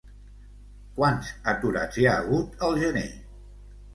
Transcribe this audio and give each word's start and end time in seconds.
Quants 0.99 1.27
aturats 1.51 2.01
hi 2.03 2.09
ha 2.11 2.15
hagut 2.23 2.57
al 2.69 2.81
gener? 2.87 3.07